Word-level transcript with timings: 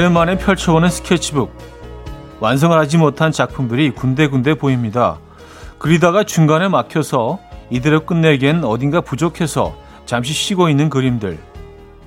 오랜만에 0.00 0.38
펼쳐보는 0.38 0.88
스케치북. 0.88 1.52
완성을 2.40 2.76
하지 2.78 2.96
못한 2.96 3.32
작품들이 3.32 3.90
군데군데 3.90 4.54
보입니다. 4.54 5.18
그리다가 5.78 6.24
중간에 6.24 6.68
막혀서 6.68 7.38
이대로 7.68 8.06
끝내기엔 8.06 8.64
어딘가 8.64 9.02
부족해서 9.02 9.76
잠시 10.06 10.32
쉬고 10.32 10.70
있는 10.70 10.88
그림들. 10.88 11.38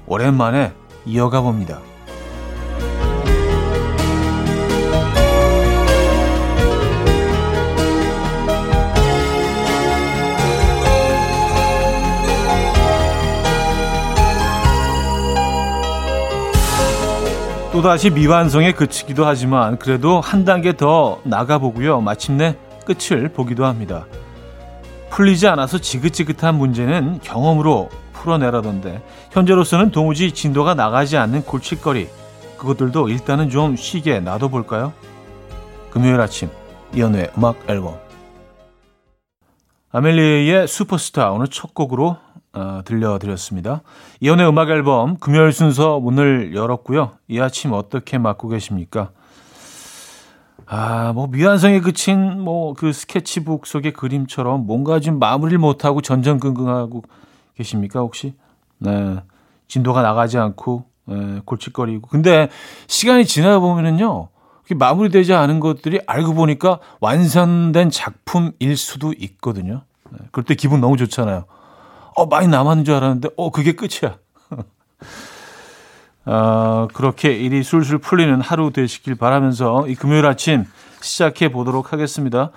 오랜만에 0.07 0.73
이어가 1.05 1.41
봅니다. 1.41 1.81
또다시 17.73 18.11
미완성에 18.11 18.73
그치기도 18.73 19.25
하지만 19.25 19.79
그래도 19.79 20.21
한 20.21 20.45
단계 20.45 20.77
더 20.77 21.19
나가보고요. 21.23 22.01
마침내 22.01 22.55
끝을 22.85 23.29
보기도 23.29 23.65
합니다. 23.65 24.05
풀리지 25.09 25.47
않아서 25.47 25.79
지긋지긋한 25.79 26.53
문제는 26.53 27.19
경험으로 27.23 27.89
풀어내라던데 28.13 29.01
현재로서는 29.31 29.89
도무지 29.89 30.33
진도가 30.33 30.75
나가지 30.75 31.17
않는 31.17 31.45
골칫거리 31.45 32.09
그것들도 32.57 33.09
일단은 33.09 33.49
좀 33.49 33.75
쉬게 33.75 34.19
놔둬볼까요? 34.19 34.93
금요일 35.89 36.21
아침 36.21 36.49
이연우의 36.93 37.31
음악 37.35 37.57
앨범 37.67 37.97
아멜리의 39.91 40.67
슈퍼스타 40.67 41.31
오늘 41.31 41.47
첫 41.47 41.73
곡으로 41.73 42.17
어, 42.53 42.81
들려드렸습니다. 42.85 43.81
이연의 44.19 44.47
음악 44.47 44.69
앨범 44.69 45.17
금요일 45.17 45.51
순서 45.51 45.99
문을 45.99 46.53
열었고요. 46.55 47.11
이 47.27 47.39
아침 47.39 47.73
어떻게 47.73 48.17
맞고 48.17 48.47
계십니까? 48.49 49.11
아, 50.65 51.11
뭐 51.13 51.27
미완성에 51.27 51.81
그친 51.81 52.39
뭐 52.41 52.73
그 52.75 52.93
스케치북 52.93 53.65
속의 53.67 53.93
그림처럼 53.93 54.65
뭔가 54.65 54.99
좀 54.99 55.19
마무리를 55.19 55.57
못하고 55.57 56.01
전전긍긍하고 56.01 57.03
계십니까 57.55 57.99
혹시? 57.99 58.33
네, 58.77 59.17
진도가 59.67 60.01
나가지 60.01 60.37
않고 60.37 60.85
네, 61.05 61.41
골칫거리고. 61.45 62.07
근데 62.07 62.49
시간이 62.87 63.25
지나 63.25 63.59
보면은요, 63.59 64.29
마무리되지 64.75 65.33
않은 65.33 65.59
것들이 65.59 65.99
알고 66.07 66.33
보니까 66.33 66.79
완성된 67.01 67.89
작품일 67.89 68.77
수도 68.77 69.13
있거든요. 69.17 69.81
네, 70.11 70.19
그럴 70.31 70.45
때 70.45 70.55
기분 70.55 70.79
너무 70.81 70.97
좋잖아요. 70.97 71.45
어, 72.15 72.25
많이 72.25 72.47
남았는 72.47 72.85
줄 72.85 72.95
알았는데, 72.95 73.29
어, 73.37 73.51
그게 73.51 73.73
끝이야. 73.73 74.17
어, 76.25 76.87
그렇게 76.93 77.33
일이 77.33 77.63
술술 77.63 77.99
풀리는 77.99 78.39
하루 78.41 78.71
되시길 78.71 79.15
바라면서 79.15 79.87
이 79.87 79.95
금요일 79.95 80.25
아침 80.25 80.65
시작해 81.01 81.49
보도록 81.49 81.91
하겠습니다. 81.93 82.51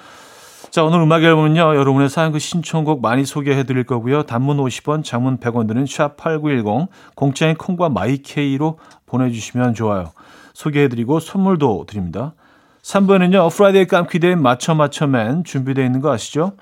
자, 0.71 0.85
오늘 0.85 1.01
음악 1.01 1.23
앨범은요, 1.23 1.77
여러분의 1.77 2.11
사연 2.11 2.33
그 2.33 2.39
신청곡 2.39 3.01
많이 3.01 3.25
소개해 3.25 3.65
드릴 3.65 3.85
거고요. 3.85 4.25
단문 4.25 4.59
50원, 4.59 5.05
장문 5.05 5.39
100원 5.39 5.69
드는 5.69 5.85
샵8910, 5.85 6.89
공짜인 7.15 7.57
콩과 7.57 7.89
마이케이로 7.89 8.79
보내주시면 9.07 9.75
좋아요. 9.75 10.13
소개해 10.53 10.89
드리고 10.89 11.21
선물도 11.21 11.87
드립니다. 11.87 12.35
3번은요, 12.83 13.51
프라이데이 13.53 13.87
깜퀴데이 13.87 14.37
맞춰 14.37 14.75
맞춰맨 14.75 15.45
준비되어 15.45 15.85
있는 15.85 16.01
거 16.01 16.13
아시죠? 16.13 16.53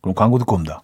그럼 0.00 0.14
광고 0.14 0.38
듣고 0.38 0.56
옵니다. 0.56 0.82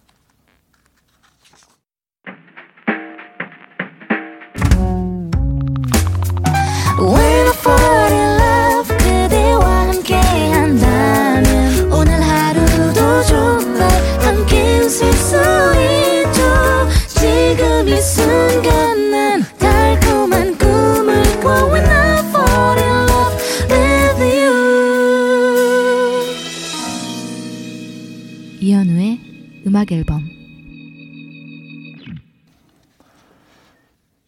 음악 29.79 29.93
앨범 29.93 30.27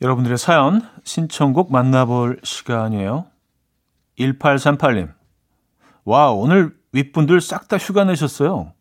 여러분들의 0.02 0.38
사연 0.38 0.82
신청곡 1.04 1.74
만나볼 1.74 2.40
시간이에요. 2.42 3.26
1838님. 4.18 5.12
와, 6.06 6.32
오늘 6.32 6.74
윗분들 6.94 7.42
싹 7.42 7.68
다 7.68 7.78
휴가 7.78 8.06
내셨어요. 8.06 8.72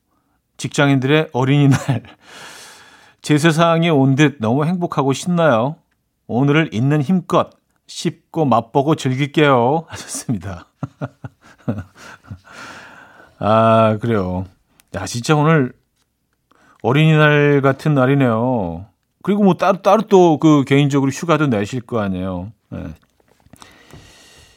직장인들의 0.59 1.31
어린이날. 1.33 1.79
제 3.21 3.37
세상에 3.37 3.89
온 3.89 4.15
듯 4.15 4.37
너무 4.39 4.65
행복하고 4.65 5.13
신나요. 5.13 5.75
오늘을 6.29 6.73
있는 6.73 7.03
힘껏 7.03 7.51
씹고 7.89 8.45
맛보고 8.45 8.95
즐길게요. 8.95 9.87
하셨습니다. 9.89 10.67
아, 13.41 13.99
그래요. 14.01 14.45
야, 14.95 15.05
진짜 15.07 15.35
오늘 15.35 15.80
어린이날 16.83 17.61
같은 17.63 17.95
날이네요. 17.95 18.87
그리고 19.23 19.43
뭐 19.45 19.55
따로 19.55 19.83
따로 19.83 20.03
또 20.03 20.39
그 20.39 20.65
개인적으로 20.65 21.11
휴가도 21.11 21.47
내실 21.49 21.81
거 21.83 22.01
아니에요. 22.01 22.53
네. 22.71 22.85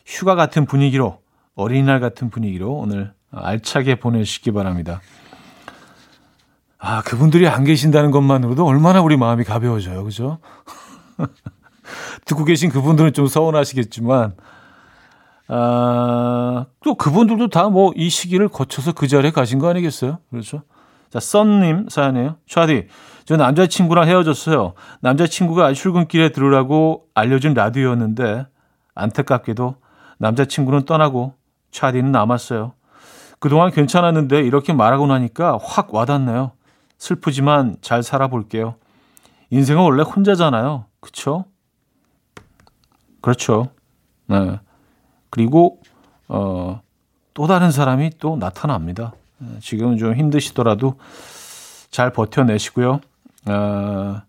휴가 0.06 0.36
같은 0.36 0.66
분위기로 0.66 1.20
어린이날 1.56 2.00
같은 2.00 2.30
분위기로 2.30 2.72
오늘 2.74 3.14
알차게 3.32 3.96
보내시기 3.96 4.52
바랍니다. 4.52 5.02
아 6.78 7.02
그분들이 7.02 7.48
안 7.48 7.64
계신다는 7.64 8.12
것만으로도 8.12 8.66
얼마나 8.66 9.02
우리 9.02 9.18
마음이 9.18 9.44
가벼워져요, 9.44 10.04
그죠? 10.04 10.40
듣고 12.26 12.44
계신 12.46 12.70
그분들은 12.70 13.14
좀 13.14 13.28
서운하시겠지만 13.28 14.34
아, 15.48 16.66
또 16.84 16.96
그분들도 16.96 17.50
다 17.50 17.70
뭐 17.70 17.94
이 17.96 18.10
시기를 18.10 18.48
거쳐서 18.48 18.94
그 18.94 19.08
자리에 19.08 19.32
가신 19.32 19.60
거 19.60 19.70
아니겠어요? 19.70 20.20
그렇죠? 20.30 20.64
자, 21.14 21.20
썬님 21.20 21.90
사연이에요. 21.90 22.38
차디, 22.50 22.88
저 23.26 23.38
남자친구랑 23.38 24.08
헤어졌어요. 24.08 24.74
남자친구가 25.02 25.74
출근길에 25.74 26.30
들으라고 26.30 27.06
알려준 27.14 27.54
라디오였는데, 27.54 28.48
안타깝게도 28.96 29.76
남자친구는 30.18 30.86
떠나고 30.86 31.36
차디는 31.70 32.12
남았어요. 32.12 32.74
그동안 33.38 33.70
괜찮았는데 33.70 34.42
이렇게 34.42 34.74
말하고 34.74 35.06
나니까 35.06 35.60
확 35.62 35.94
와닿네요. 35.94 36.54
슬프지만 36.98 37.78
잘 37.82 38.02
살아볼게요. 38.02 38.74
인생은 39.52 39.84
원래 39.84 40.02
혼자잖아요. 40.02 40.86
그쵸? 41.00 41.46
그렇죠. 43.22 43.68
네. 44.26 44.60
그리고, 45.30 45.80
어, 46.28 46.82
또 47.36 47.46
다른 47.46 47.70
사람이 47.70 48.14
또 48.18 48.36
나타납니다. 48.36 49.14
지금은 49.60 49.98
좀 49.98 50.16
힘드시더라도 50.16 50.96
잘 51.92 52.12
버텨내시고요. 52.12 53.02
아, 53.46 54.24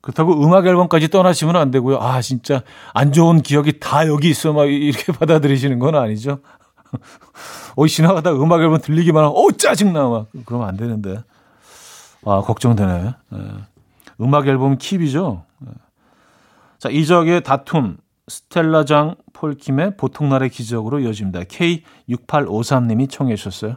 그렇다고 0.00 0.44
음악 0.44 0.66
앨범까지 0.66 1.08
떠나시면 1.08 1.56
안 1.56 1.70
되고요. 1.70 1.98
아, 1.98 2.20
진짜 2.20 2.62
안 2.92 3.12
좋은 3.12 3.42
기억이 3.42 3.78
다 3.78 4.06
여기 4.08 4.30
있어. 4.30 4.52
막 4.52 4.64
이렇게 4.64 5.12
받아들이시는 5.18 5.78
건 5.78 5.94
아니죠. 5.94 6.38
어, 7.76 7.86
지나가다 7.86 8.32
음악 8.32 8.60
앨범 8.60 8.80
들리기만 8.80 9.24
하면, 9.24 9.36
어, 9.36 9.50
짜증나. 9.52 10.08
막. 10.08 10.26
그러면 10.44 10.68
안 10.68 10.76
되는데. 10.76 11.22
아, 12.24 12.40
걱정되네. 12.40 13.14
네. 13.30 13.38
음악 14.20 14.46
앨범 14.46 14.78
킵이죠. 14.78 15.42
네. 15.60 15.70
자, 16.78 16.88
이적의 16.88 17.42
다툼. 17.42 17.96
스텔라장 18.28 19.16
폴킴의 19.32 19.96
보통날의 19.96 20.48
기적으로 20.50 21.00
이어집니다. 21.00 21.40
K6853님이 21.40 23.10
청해 23.10 23.34
주셨어요. 23.36 23.76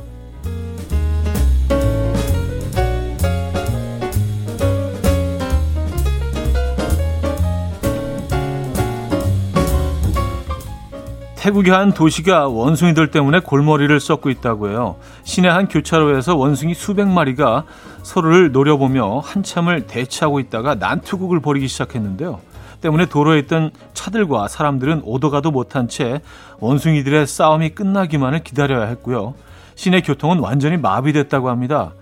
태국의 11.41 11.73
한 11.73 11.91
도시가 11.91 12.49
원숭이들 12.49 13.09
때문에 13.09 13.39
골머리를 13.39 13.99
썩고 13.99 14.29
있다고 14.29 14.69
해요. 14.69 14.97
시내 15.23 15.47
한 15.47 15.67
교차로에서 15.67 16.35
원숭이 16.35 16.75
수백 16.75 17.07
마리가 17.07 17.63
서로를 18.03 18.51
노려보며 18.51 19.21
한참을 19.25 19.87
대치하고 19.87 20.39
있다가 20.39 20.75
난투극을 20.75 21.39
벌이기 21.39 21.67
시작했는데요. 21.67 22.39
때문에 22.81 23.07
도로에 23.07 23.39
있던 23.39 23.71
차들과 23.95 24.49
사람들은 24.49 25.01
오도가도 25.03 25.49
못한 25.49 25.87
채 25.87 26.21
원숭이들의 26.59 27.25
싸움이 27.25 27.69
끝나기만을 27.69 28.43
기다려야 28.43 28.85
했고요. 28.85 29.33
시내 29.73 30.01
교통은 30.01 30.37
완전히 30.37 30.77
마비됐다고 30.77 31.49
합니다. 31.49 31.93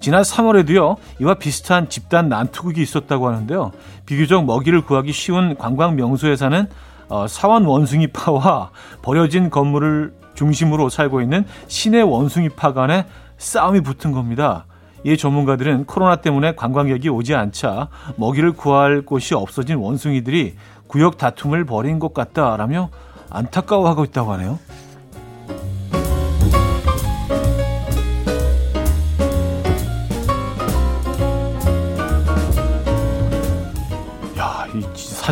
지난 0.00 0.22
3월에도요, 0.22 0.96
이와 1.20 1.34
비슷한 1.34 1.88
집단 1.88 2.28
난투극이 2.28 2.82
있었다고 2.82 3.28
하는데요. 3.28 3.70
비교적 4.06 4.44
먹이를 4.44 4.80
구하기 4.80 5.12
쉬운 5.12 5.54
관광 5.54 5.94
명소에 5.94 6.34
사는 6.34 6.66
어, 7.12 7.26
사원 7.28 7.66
원숭이파와 7.66 8.70
버려진 9.02 9.50
건물을 9.50 10.14
중심으로 10.32 10.88
살고 10.88 11.20
있는 11.20 11.44
시내 11.66 12.00
원숭이파 12.00 12.72
간의 12.72 13.04
싸움이 13.36 13.82
붙은 13.82 14.12
겁니다. 14.12 14.64
이 15.04 15.18
전문가들은 15.18 15.84
코로나 15.84 16.16
때문에 16.16 16.54
관광객이 16.54 17.10
오지 17.10 17.34
않자 17.34 17.88
먹이를 18.16 18.52
구할 18.52 19.02
곳이 19.02 19.34
없어진 19.34 19.76
원숭이들이 19.76 20.54
구역 20.86 21.18
다툼을 21.18 21.66
벌인 21.66 21.98
것 21.98 22.14
같다라며 22.14 22.88
안타까워하고 23.28 24.04
있다고 24.04 24.32
하네요. 24.32 24.58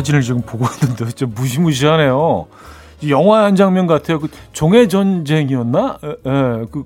사진을 0.01 0.21
지금 0.21 0.41
보고 0.41 0.65
있는데 0.81 1.05
진짜 1.13 1.25
무시무시하네요. 1.33 2.47
영화 3.09 3.43
한 3.45 3.55
장면 3.55 3.87
같아요. 3.87 4.19
그 4.19 4.27
종의 4.51 4.89
전쟁이었나? 4.89 5.97
에, 6.03 6.09
에, 6.09 6.65
그, 6.71 6.83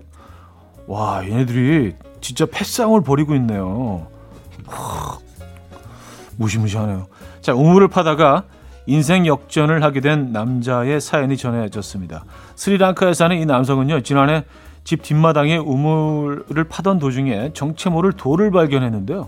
와, 0.87 1.23
얘네들이 1.23 1.95
진짜 2.21 2.45
패싸움을 2.45 3.01
벌이고 3.01 3.35
있네요. 3.35 4.07
하, 4.67 5.17
무시무시하네요. 6.37 7.07
자, 7.41 7.53
우물을 7.53 7.87
파다가 7.89 8.43
인생 8.85 9.25
역전을 9.25 9.83
하게 9.83 9.99
된 9.99 10.31
남자의 10.31 11.01
사연이 11.01 11.37
전해졌습니다. 11.37 12.23
스리랑카에 12.55 13.13
사는 13.13 13.35
이 13.35 13.45
남성은요, 13.45 14.01
지난해 14.01 14.45
집 14.83 15.01
뒷마당에 15.01 15.57
우물을 15.57 16.63
파던 16.65 16.99
도중에 16.99 17.51
정체 17.53 17.89
모를 17.89 18.13
돌을 18.13 18.51
발견했는데요. 18.51 19.27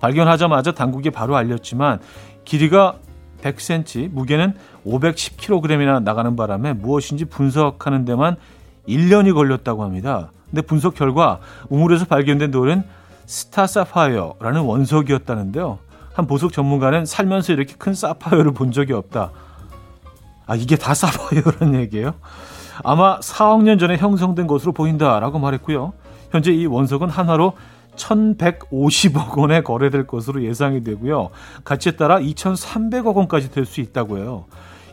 발견하자마자 0.00 0.72
당국에 0.72 1.10
바로 1.10 1.36
알렸지만 1.36 2.00
길이가 2.44 2.96
100cm, 3.44 4.10
무게는 4.10 4.54
510kg이나 4.86 6.02
나가는 6.02 6.34
바람에 6.34 6.72
무엇인지 6.72 7.26
분석하는 7.26 8.04
데만 8.04 8.36
1년이 8.88 9.34
걸렸다고 9.34 9.84
합니다. 9.84 10.30
근데 10.50 10.62
분석 10.62 10.94
결과 10.94 11.40
우물에서 11.68 12.06
발견된 12.06 12.50
돌은 12.50 12.84
스타사파이어라는 13.26 14.60
원석이었다는데요. 14.62 15.78
한 16.12 16.26
보석 16.26 16.52
전문가는 16.52 17.04
살면서 17.04 17.52
이렇게 17.52 17.74
큰 17.76 17.92
사파이어를 17.92 18.52
본 18.52 18.70
적이 18.72 18.92
없다. 18.92 19.30
아, 20.46 20.54
이게 20.56 20.76
다 20.76 20.94
사파이어라는 20.94 21.80
얘기예요? 21.80 22.14
아마 22.82 23.18
4억 23.20 23.62
년 23.62 23.78
전에 23.78 23.96
형성된 23.96 24.46
것으로 24.46 24.72
보인다라고 24.72 25.38
말했고요. 25.38 25.92
현재 26.30 26.52
이 26.52 26.66
원석은 26.66 27.08
한화로 27.08 27.54
1,150억 27.96 29.36
원에 29.38 29.62
거래될 29.62 30.06
것으로 30.06 30.42
예상이 30.44 30.82
되고요. 30.84 31.30
가치에 31.64 31.92
따라 31.92 32.18
2,300억 32.18 33.14
원까지 33.14 33.50
될 33.50 33.64
수 33.66 33.80
있다고 33.80 34.18
해요. 34.18 34.44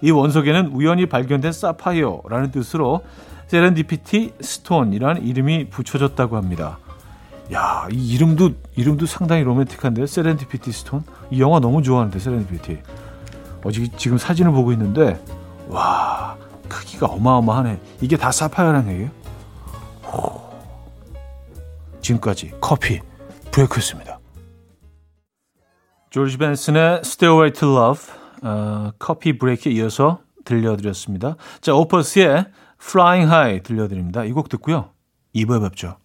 이 0.01 0.11
원석에는 0.11 0.67
우연히 0.73 1.05
발견된 1.07 1.51
사파이어라는 1.51 2.51
뜻으로 2.51 3.01
Serendipity 3.47 4.33
Stone이라는 4.39 5.25
이름이 5.25 5.69
붙여졌다고 5.69 6.37
합니다. 6.37 6.79
야, 7.53 7.87
이 7.91 8.13
이름도 8.13 8.51
이름도 8.75 9.05
상당히 9.05 9.43
로맨틱한데 9.43 10.07
Serendipity 10.07 10.71
Stone. 10.71 11.03
이 11.31 11.41
영화 11.41 11.59
너무 11.59 11.83
좋아하는데 11.83 12.17
Serendipity. 12.17 12.79
어제 13.63 13.87
지금 13.97 14.17
사진을 14.17 14.51
보고 14.53 14.71
있는데 14.71 15.21
와 15.67 16.37
크기가 16.69 17.07
어마어마하네. 17.07 17.79
이게 17.99 18.15
다 18.15 18.31
사파이어라는 18.31 18.91
얘기예요? 18.93 19.09
호. 20.05 20.50
지금까지 22.01 22.51
coffee 22.61 22.99
break였습니다. 23.51 24.19
조지 26.09 26.37
벤슨의 26.37 27.01
Stairway 27.05 27.51
to 27.53 27.69
Love 27.77 28.13
어, 28.43 28.91
커피 28.99 29.37
브레이크에 29.37 29.71
이어서 29.73 30.19
들려드렸습니다. 30.45 31.35
자, 31.61 31.73
오퍼스의 31.73 32.45
Flying 32.81 33.31
High 33.31 33.63
들려드립니다. 33.63 34.23
이 34.25 34.31
곡 34.33 34.49
듣고요. 34.49 34.89
2부에 35.35 35.61
뵙죠. 35.61 35.97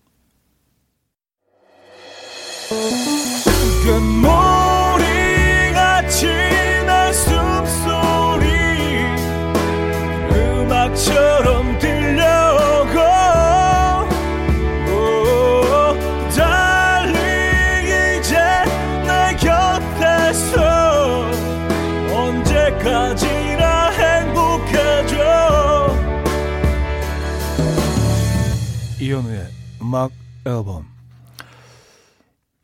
음악 29.87 30.11
앨범 30.45 30.85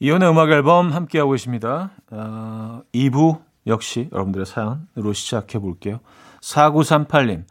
이현우의 0.01 0.33
음악 0.33 0.51
앨범 0.51 0.93
함께하고 0.93 1.31
계십니다. 1.31 1.93
어, 2.11 2.83
2부 2.93 3.41
역시 3.69 4.09
여러분들의 4.13 4.45
사연으로 4.45 5.13
시작해 5.13 5.61
볼게요. 5.61 6.01
4938님 6.41 7.45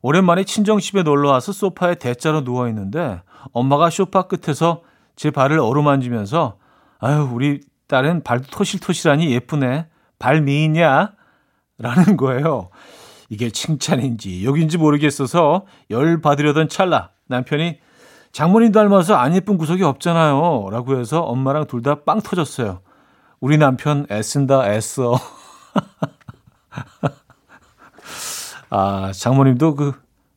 오랜만에 0.00 0.42
친정집에 0.42 1.04
놀러와서 1.04 1.52
소파에 1.52 1.94
대자로 1.94 2.40
누워있는데 2.40 3.22
엄마가 3.52 3.90
소파 3.90 4.22
끝에서 4.22 4.82
제 5.14 5.30
발을 5.30 5.60
어루만지면서 5.60 6.58
아유 6.98 7.28
우리 7.32 7.60
딸은 7.86 8.24
발도 8.24 8.48
토실토실하니 8.50 9.30
예쁘네. 9.30 9.86
발 10.18 10.40
미이냐? 10.40 11.12
라는 11.78 12.16
거예요. 12.16 12.70
이게 13.28 13.50
칭찬인지 13.50 14.44
욕인지 14.44 14.78
모르겠어서 14.78 15.66
열 15.90 16.20
받으려던 16.20 16.68
찰나 16.68 17.10
남편이 17.28 17.78
장모님 18.32 18.72
닮아서 18.72 19.14
안 19.16 19.34
예쁜 19.34 19.58
구석이 19.58 19.82
없잖아요. 19.82 20.68
라고 20.70 20.98
해서 20.98 21.20
엄마랑 21.22 21.66
둘 21.66 21.82
다 21.82 21.96
빵 22.04 22.20
터졌어요. 22.22 22.80
우리 23.40 23.58
남편 23.58 24.06
애쓴다 24.10 24.72
애써. 24.72 25.18
아, 28.70 29.12
장모님도 29.14 29.74
그 29.74 29.92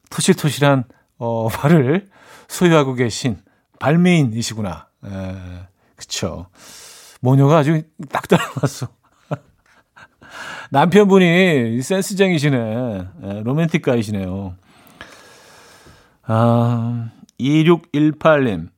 토실토실한 0.10 0.84
어, 1.18 1.48
발을 1.48 2.10
소유하고 2.48 2.94
계신 2.96 3.38
발매인이시구나. 3.80 4.88
에, 5.06 5.36
그쵸. 5.96 6.48
모녀가 7.22 7.58
아주 7.60 7.82
딱 8.12 8.28
닮았어. 8.28 8.88
남편분이 10.72 11.82
센스쟁이시네. 11.82 13.08
에, 13.24 13.42
로맨틱가이시네요. 13.44 14.56
아, 16.28 17.10
2618님. 17.40 18.70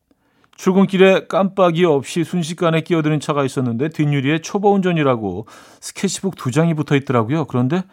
출근길에 0.56 1.28
깜빡이 1.28 1.86
없이 1.86 2.24
순식간에 2.24 2.82
끼어드는 2.82 3.20
차가 3.20 3.46
있었는데 3.46 3.90
뒷유리에 3.90 4.40
초보 4.40 4.74
운전이라고 4.74 5.46
스케치북 5.80 6.36
두 6.36 6.50
장이 6.52 6.74
붙어 6.74 6.96
있더라고요. 6.96 7.46
그런데 7.46 7.84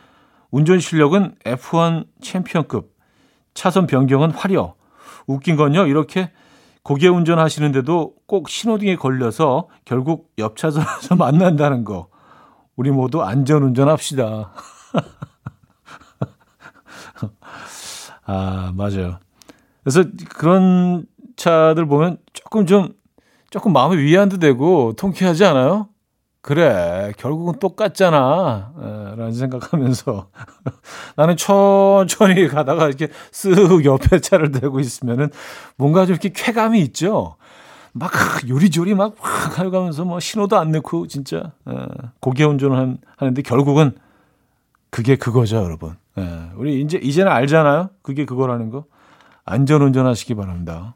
운전 0.50 0.80
실력은 0.80 1.34
F1 1.44 2.06
챔피언급, 2.22 2.94
차선 3.52 3.86
변경은 3.86 4.30
화려. 4.30 4.74
웃긴 5.26 5.56
건요, 5.56 5.86
이렇게 5.86 6.30
고개 6.82 7.08
운전하시는데도 7.08 8.14
꼭 8.26 8.48
신호등에 8.48 8.96
걸려서 8.96 9.68
결국 9.84 10.30
옆 10.38 10.56
차선에서 10.56 11.16
만난다는 11.16 11.84
거. 11.84 12.08
우리 12.76 12.90
모두 12.90 13.22
안전 13.22 13.62
운전합시다. 13.62 14.52
아, 18.26 18.72
맞아요. 18.74 19.18
그래서 19.84 20.04
그런 20.30 21.06
차들 21.36 21.86
보면 21.86 22.18
조금 22.32 22.66
좀 22.66 22.88
조금 23.50 23.72
마음이 23.72 23.96
위안도 24.02 24.38
되고 24.38 24.94
통쾌하지 24.96 25.44
않아요? 25.44 25.88
그래 26.40 27.12
결국은 27.16 27.58
똑같잖아 27.58 28.72
라는 29.16 29.32
생각하면서 29.32 30.28
나는 31.16 31.36
천천히 31.36 32.48
가다가 32.48 32.88
이렇게 32.88 33.08
쓱 33.30 33.84
옆에 33.84 34.18
차를 34.18 34.50
대고 34.50 34.80
있으면은 34.80 35.30
뭔가 35.76 36.04
좀 36.04 36.14
이렇게 36.14 36.30
쾌감이 36.34 36.80
있죠 36.80 37.36
막 37.92 38.10
요리조리 38.48 38.94
막 38.94 39.14
가가면서 39.20 40.04
뭐 40.04 40.20
신호도 40.20 40.58
안 40.58 40.72
넣고 40.72 41.06
진짜 41.06 41.52
고개 42.20 42.44
운전을 42.44 42.98
하는데 43.16 43.42
결국은 43.42 43.92
그게 44.90 45.16
그거죠, 45.16 45.56
여러분. 45.56 45.96
예, 46.18 46.50
우리 46.56 46.80
이제 46.80 46.98
이제는 46.98 47.32
알잖아요. 47.32 47.90
그게 48.02 48.24
그거라는 48.24 48.70
거. 48.70 48.84
안전 49.44 49.82
운전 49.82 50.06
하시기 50.06 50.34
바랍니다. 50.34 50.94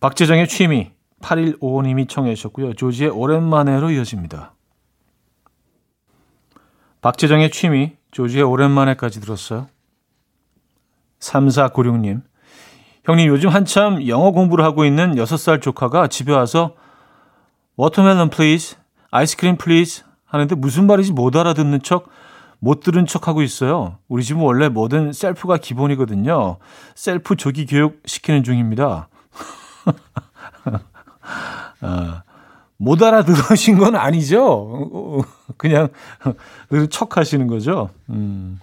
박재정의 0.00 0.48
취미 0.48 0.92
8155님이 1.20 2.08
청해 2.08 2.34
주셨고요. 2.34 2.74
조지의 2.74 3.10
오랜만에로 3.10 3.90
이어집니다. 3.90 4.54
박재정의 7.00 7.50
취미 7.50 7.96
조지의 8.10 8.44
오랜만에까지 8.44 9.20
들었어요. 9.20 9.68
3496님 11.20 12.22
형님 13.04 13.26
요즘 13.28 13.48
한참 13.48 14.06
영어 14.06 14.30
공부를 14.30 14.64
하고 14.64 14.84
있는 14.84 15.14
6살 15.14 15.62
조카가 15.62 16.08
집에 16.08 16.32
와서 16.32 16.74
watermelon 17.76 18.30
please, 18.30 18.76
ice 19.10 19.27
cream 19.27 19.56
please 19.56 20.04
하는데 20.26 20.54
무슨 20.54 20.86
말인지 20.86 21.12
못 21.12 21.34
알아듣는 21.34 21.82
척, 21.82 22.08
못 22.60 22.80
들은 22.80 23.06
척 23.06 23.28
하고 23.28 23.42
있어요. 23.42 23.98
우리 24.08 24.24
집은 24.24 24.42
원래 24.42 24.68
뭐든 24.68 25.12
셀프가 25.12 25.58
기본이거든요. 25.58 26.58
셀프 26.94 27.36
조기 27.36 27.66
교육 27.66 28.02
시키는 28.04 28.42
중입니다. 28.42 29.08
아, 31.80 32.22
못 32.76 33.02
알아들으신 33.02 33.78
건 33.78 33.94
아니죠. 33.96 35.22
그냥 35.56 35.88
늘척 36.70 37.16
하시는 37.16 37.46
거죠. 37.46 37.90
음. 38.10 38.60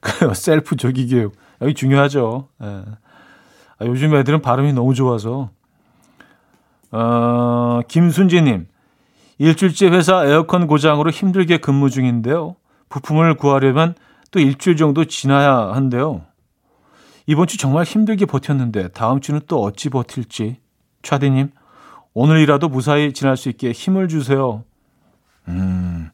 그래요. 0.00 0.34
셀프 0.34 0.76
조기 0.76 1.08
교육. 1.08 1.34
여기 1.62 1.72
중요하죠. 1.74 2.48
예. 2.62 2.66
아, 2.66 3.86
요즘 3.86 4.14
애들은 4.14 4.42
발음이 4.42 4.74
너무 4.74 4.94
좋아서. 4.94 5.50
어, 6.92 7.80
김순재님. 7.88 8.66
일주일째 9.38 9.88
회사 9.88 10.24
에어컨 10.26 10.66
고장으로 10.66 11.10
힘들게 11.10 11.56
근무 11.58 11.90
중인데요. 11.90 12.56
부품을 12.88 13.34
구하려면 13.36 13.94
또 14.30 14.40
일주일 14.40 14.76
정도 14.76 15.04
지나야 15.04 15.72
한대요. 15.74 16.22
이번 17.26 17.46
주 17.46 17.56
정말 17.56 17.84
힘들게 17.84 18.26
버텼는데 18.26 18.88
다음 18.88 19.20
주는 19.20 19.40
또 19.46 19.62
어찌 19.62 19.88
버틸지. 19.88 20.56
차디님, 21.02 21.50
오늘이라도 22.12 22.68
무사히 22.68 23.12
지날 23.12 23.36
수 23.36 23.48
있게 23.48 23.72
힘을 23.72 24.08
주세요. 24.08 24.64
음, 25.48 26.10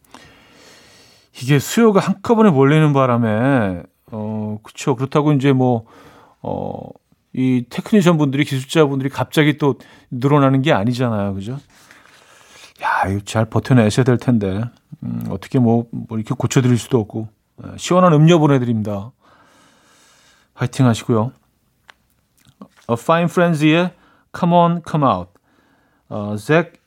이게 1.41 1.59
수요가 1.59 2.01
한꺼번에 2.01 2.51
몰리는 2.51 2.93
바람에, 2.93 3.83
어, 4.13 4.59
그쵸. 4.63 4.97
그렇다고 4.97 5.33
이제 5.33 5.53
뭐, 5.53 5.85
어, 6.43 6.89
이 7.33 7.65
technician 7.69 8.19
분들이, 8.19 8.45
기술자 8.45 8.87
분들이 8.87 9.09
갑자기 9.09 9.57
또 9.57 9.77
늘어나는 10.11 10.63
게 10.63 10.73
아니잖아요. 10.73 11.35
그죠? 11.35 11.59
야, 12.83 13.09
이거 13.09 13.21
잘 13.25 13.45
버텨내셔야 13.45 14.05
될 14.05 14.17
텐데. 14.17 14.63
음, 15.03 15.25
어떻게 15.31 15.59
뭐, 15.59 15.87
뭐 15.91 16.19
이렇게 16.19 16.35
고쳐드릴 16.35 16.79
수도 16.79 16.99
없고. 16.99 17.29
예, 17.65 17.77
시원한 17.77 18.13
음료 18.13 18.39
보내드립니다. 18.39 19.13
화이팅 20.55 20.87
하시고요. 20.87 21.33
A 22.91 22.95
Fine 22.95 23.25
Frenzy의 23.31 23.93
Come 24.39 24.55
On, 24.55 24.83
Come 24.89 25.07
Out. 25.07 25.31
어, 26.09 26.37
잭 26.37 26.81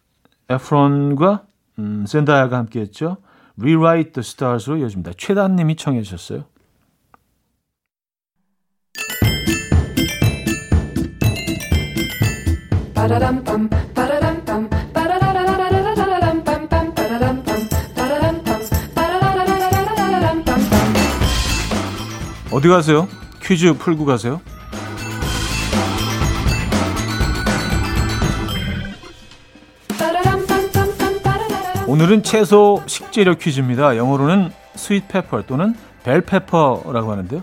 에프론과 0.50 1.46
음, 1.80 2.06
젠다야가 2.06 2.58
함께했죠. 2.58 3.18
Rewrite 3.60 4.12
the 4.14 4.22
Stars로 4.22 4.78
이어집니다. 4.78 5.14
최단님이 5.18 5.76
청해 5.76 6.02
주셨어요. 6.02 6.46
어디 22.54 22.68
가세요? 22.68 23.08
퀴즈 23.42 23.74
풀고 23.74 24.06
가세요? 24.06 24.40
오늘은 31.88 32.24
채소 32.24 32.82
식재료 32.86 33.36
퀴즈입니다. 33.36 33.98
영어로는 33.98 34.52
sweet 34.76 35.08
pepper 35.08 35.44
또는 35.44 35.76
bell 36.04 36.22
pepper라고 36.22 37.12
하는데요. 37.12 37.42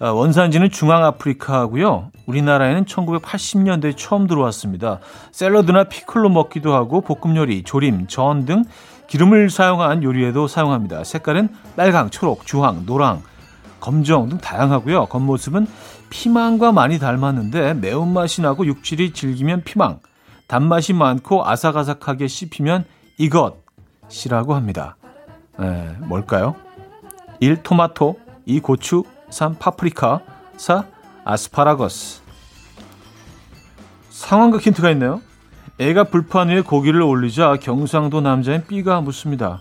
아, 0.00 0.10
원산지는 0.10 0.70
중앙아프리카고요. 0.70 2.10
우리나라에는 2.26 2.84
1980년대에 2.84 3.96
처음 3.96 4.26
들어왔습니다. 4.26 5.00
샐러드나 5.32 5.84
피클로 5.84 6.28
먹기도 6.28 6.74
하고 6.74 7.00
볶음 7.00 7.36
요리, 7.36 7.62
조림, 7.64 8.06
전 8.06 8.44
등 8.44 8.64
기름을 9.08 9.50
사용한 9.50 10.02
요리에도 10.02 10.46
사용합니다. 10.48 11.02
색깔은 11.02 11.48
빨강, 11.76 12.10
초록, 12.10 12.46
주황, 12.46 12.84
노랑, 12.84 13.22
검정 13.80 14.28
등 14.28 14.38
다양하고요. 14.38 15.06
겉모습은 15.06 15.66
피망과 16.10 16.72
많이 16.72 16.98
닮았는데 16.98 17.74
매운맛이 17.74 18.42
나고 18.42 18.66
육질이 18.66 19.12
질기면 19.12 19.62
피망, 19.64 20.00
단맛이 20.46 20.92
많고 20.92 21.46
아삭아삭하게 21.46 22.28
씹히면 22.28 22.84
이것이라고 23.18 24.54
합니다. 24.54 24.96
에, 25.60 25.96
뭘까요? 26.00 26.54
1. 27.40 27.62
토마토 27.62 28.18
2. 28.46 28.60
고추 28.60 29.04
3. 29.30 29.56
파프리카 29.58 30.20
4. 30.56 30.84
아스파라거스 31.24 32.22
상황극 34.08 34.62
힌트가 34.62 34.90
있네요. 34.92 35.20
애가 35.78 36.04
불판 36.04 36.48
위에 36.48 36.62
고기를 36.62 37.02
올리자 37.02 37.56
경상도 37.56 38.20
남자인 38.20 38.66
B가 38.66 39.00
묻습니다. 39.00 39.60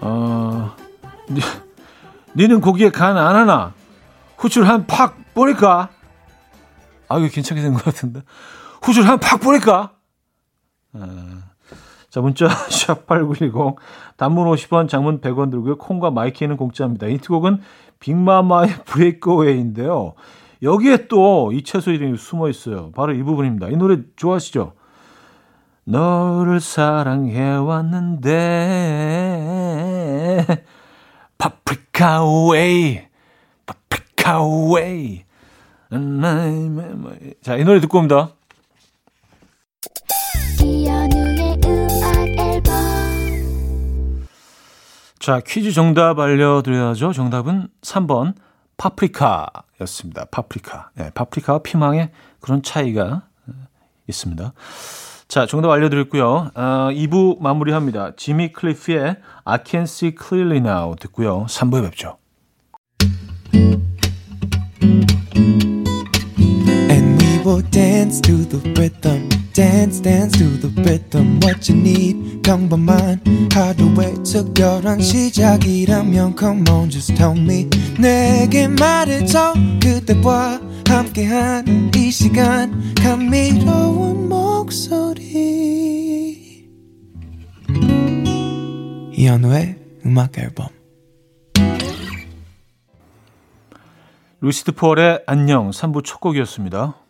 어... 0.00 0.74
니는 2.36 2.60
고기에 2.60 2.90
간 2.90 3.16
안 3.16 3.34
하나? 3.36 3.72
후추를 4.38 4.68
한팍 4.68 5.34
뿌릴까? 5.34 5.88
아, 7.08 7.18
이거 7.18 7.28
괜찮게 7.28 7.60
된 7.62 7.74
것 7.74 7.82
같은데. 7.84 8.22
후추를 8.82 9.08
한팍 9.08 9.40
뿌릴까? 9.40 9.92
아, 10.94 11.42
자, 12.08 12.20
문자 12.20 12.46
샵8910 12.68 13.76
단문 14.16 14.46
50원, 14.48 14.88
장문 14.88 15.20
100원 15.20 15.50
들고요. 15.50 15.76
콩과 15.78 16.10
마이키는 16.12 16.56
공짜입니다. 16.56 17.06
힌트곡은 17.08 17.60
빅마마의 18.00 18.70
Breakaway인데요. 18.86 20.14
여기에 20.62 21.08
또 21.08 21.50
이 21.52 21.62
채소 21.62 21.90
이름이 21.90 22.16
숨어 22.18 22.48
있어요. 22.48 22.90
바로 22.92 23.12
이 23.12 23.22
부분입니다. 23.22 23.68
이 23.68 23.76
노래 23.76 23.98
좋아하시죠? 24.16 24.72
너를 25.84 26.60
사랑해 26.60 27.54
왔는데 27.56 28.30
Break 32.00 32.24
away 32.50 33.02
Break 33.66 34.42
away 34.72 35.24
자, 37.42 37.56
이 37.56 37.64
노래 37.64 37.78
듣고 37.80 37.98
옵니다. 37.98 38.30
자, 45.18 45.40
퀴즈 45.40 45.72
정답 45.72 46.18
알려드려야죠. 46.18 47.12
정답은 47.12 47.68
3번 47.82 48.34
파프리카였습니다. 48.78 50.26
파프리카. 50.30 50.90
네, 50.94 51.10
파프리카와 51.10 51.58
피망의 51.58 52.12
그런 52.40 52.62
차이가 52.62 53.28
있습니다. 54.08 54.54
자, 55.30 55.46
정답 55.46 55.70
알려드렸고요. 55.70 56.50
어, 56.56 56.88
2부 56.90 57.40
마무리합니다. 57.40 58.16
지미 58.16 58.52
클리프의 58.52 59.14
I 59.44 59.58
Can 59.64 59.84
See 59.84 60.12
Clearly 60.20 60.58
Now 60.58 60.96
듣고요. 60.96 61.46
3부에 61.48 61.84
뵙죠. 61.84 62.19
Will 67.60 67.70
dance 67.70 68.22
to 68.22 68.32
the 68.48 68.56
rhythm. 68.72 69.28
dance 69.52 70.00
dance 70.00 70.32
to 70.38 70.46
the 70.56 70.72
rhythm 70.82 71.38
what 71.42 71.70
you 71.70 71.78
need 71.78 72.40
평범한 72.42 73.20
하루의 73.52 74.14
특별한 74.24 75.02
시작이라면 75.02 76.36
come 76.38 76.64
on 76.70 76.88
just 76.88 77.14
tell 77.16 77.38
me 77.38 77.68
내게 77.98 78.66
말해줘 78.66 79.52
그대와 79.82 80.58
함께한 80.88 81.90
이 81.94 82.10
시간 82.10 82.94
감미로운 82.94 84.30
목소리 84.30 85.60
이현우의 89.12 89.76
음악 90.06 90.38
앨범 90.38 90.68
루시드 94.40 94.72
폴의 94.72 95.24
안녕 95.26 95.68
3부 95.68 96.02
첫 96.02 96.20
곡이었습니다. 96.20 97.09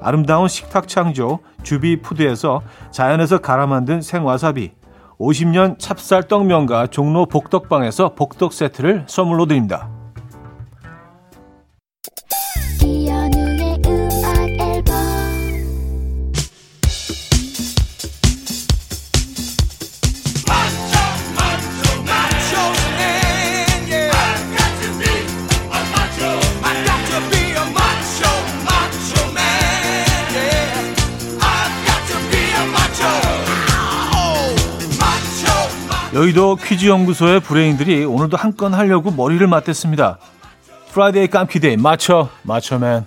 아름다운 0.00 0.48
식탁 0.48 0.88
창조 0.88 1.40
주비푸드에서 1.62 2.62
자연에서 2.90 3.38
갈아 3.38 3.66
만든 3.66 4.00
생와사비 4.00 4.72
50년 5.18 5.78
찹쌀 5.78 6.24
떡면과 6.24 6.88
종로 6.88 7.26
복덕방에서 7.26 8.14
복덕 8.14 8.52
세트를 8.52 9.04
선물로 9.06 9.46
드립니다. 9.46 9.95
여의도 36.16 36.56
퀴즈 36.56 36.86
연구소의 36.86 37.40
브레인들이 37.40 38.06
오늘도 38.06 38.38
한 38.38 38.56
건 38.56 38.72
하려고 38.72 39.10
머리를 39.10 39.46
맞댔습니다. 39.46 40.18
Friday 40.92 41.26
깜키데이 41.28 41.76
맞춰 41.76 42.30
맞춰맨 42.42 43.04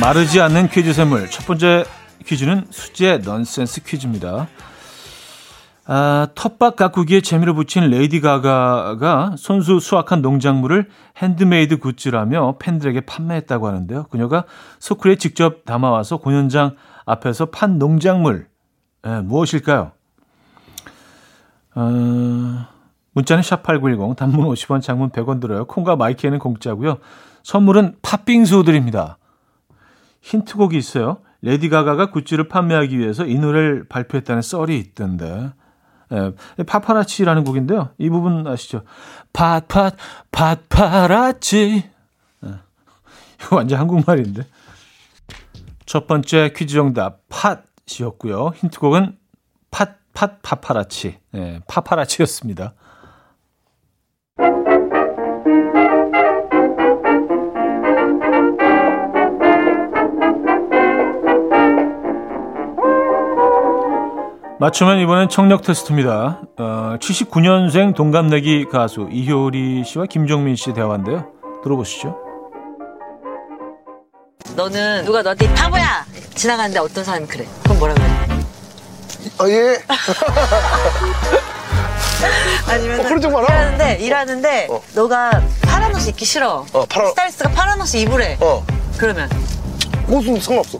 마르지 0.00 0.40
않는 0.40 0.68
퀴즈 0.68 0.92
샘물 0.92 1.30
첫 1.30 1.46
번째 1.46 1.84
퀴즈는 2.26 2.66
수제 2.70 3.18
넌센스 3.24 3.82
퀴즈입니다. 3.84 4.48
아, 5.84 6.28
텃밭 6.34 6.76
가꾸기에 6.76 7.22
재미를 7.22 7.54
붙인 7.54 7.90
레이디 7.90 8.20
가가가 8.20 9.34
손수 9.36 9.80
수확한 9.80 10.22
농작물을 10.22 10.88
핸드메이드 11.16 11.78
굿즈라며 11.78 12.56
팬들에게 12.58 13.00
판매했다고 13.00 13.66
하는데요. 13.66 14.04
그녀가 14.04 14.44
소쿠리에 14.78 15.16
직접 15.16 15.64
담아와서 15.64 16.18
공연장 16.18 16.76
앞에서 17.04 17.46
판 17.46 17.78
농작물 17.78 18.46
예, 19.04 19.20
무엇일까요? 19.20 19.90
어, 21.74 21.80
문자는 23.12 23.42
샵8910 23.42 24.16
단문 24.16 24.46
50원 24.46 24.80
장문 24.80 25.10
100원 25.10 25.40
들어요. 25.40 25.64
콩과 25.64 25.96
마이키에는 25.96 26.38
공짜고요. 26.38 26.98
선물은 27.42 27.96
팥빙수 28.02 28.62
드립니다. 28.62 29.18
힌트곡이 30.20 30.76
있어요. 30.78 31.18
레이디 31.40 31.68
가가가 31.68 32.10
굿즈를 32.10 32.46
판매하기 32.46 32.96
위해서 32.96 33.26
이 33.26 33.34
노래를 33.36 33.88
발표했다는 33.88 34.42
썰이 34.42 34.78
있던데. 34.78 35.50
예, 36.12 36.62
파파라치라는 36.64 37.44
곡인데요. 37.44 37.90
이 37.98 38.10
부분 38.10 38.46
아시죠? 38.46 38.82
팟팟 39.32 39.92
팟파라치. 40.30 41.90
예, 42.44 42.48
이거 43.40 43.56
완전 43.56 43.78
한국말인데. 43.80 44.46
첫 45.86 46.06
번째 46.06 46.52
퀴즈 46.54 46.74
정답 46.74 47.20
팟이었고요. 47.28 48.52
힌트곡은 48.56 49.18
팟, 49.70 49.96
팟, 50.12 50.38
파파라치. 50.42 51.18
예, 51.34 51.60
파파라치였습니다. 51.66 52.74
맞추면 64.62 65.00
이번엔 65.00 65.28
청력 65.28 65.62
테스트입니다. 65.62 66.40
어, 66.56 66.96
79년생 67.00 67.96
동갑내기 67.96 68.66
가수 68.70 69.08
이효리 69.10 69.82
씨와 69.84 70.06
김종민 70.06 70.54
씨 70.54 70.72
대화인데요. 70.72 71.26
들어보시죠. 71.64 72.16
너는 74.54 75.04
누가 75.04 75.20
너한테 75.22 75.52
바보야 75.52 76.06
지나가는데 76.36 76.78
어떤 76.78 77.02
사람이 77.02 77.26
그래? 77.26 77.44
그럼 77.64 77.78
뭐라 77.80 77.94
그래? 77.94 78.06
아, 79.40 79.48
예. 79.48 79.82
아니면 82.70 83.00
어, 83.00 83.02
그런 83.02 83.20
적 83.20 83.32
많아. 83.32 83.44
일하는데 83.48 83.94
일하는데 83.98 84.68
어. 84.70 84.80
너가 84.94 85.42
파란 85.62 85.92
옷 85.92 86.06
입기 86.06 86.24
싫어. 86.24 86.64
어, 86.72 86.86
파란- 86.86 87.08
스타일리스트가 87.08 87.50
파란 87.50 87.80
옷 87.80 87.92
입으래. 87.96 88.38
어. 88.40 88.64
그러면 88.96 89.28
옷은 90.08 90.38
상관없어. 90.38 90.78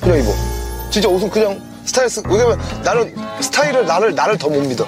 그냥 0.00 0.16
입어. 0.20 0.30
진짜 0.90 1.10
옷은 1.10 1.28
그냥 1.28 1.60
스타일스. 1.84 2.22
왜냐면 2.26 2.58
나는 2.84 3.14
스타일을 3.40 3.86
나를 3.86 4.14
나를 4.14 4.38
더 4.38 4.48
못 4.48 4.60
믿어. 4.62 4.86